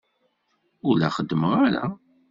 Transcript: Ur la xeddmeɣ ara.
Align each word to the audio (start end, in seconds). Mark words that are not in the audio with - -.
Ur 0.87 0.95
la 0.97 1.09
xeddmeɣ 1.15 1.51
ara. 1.65 1.85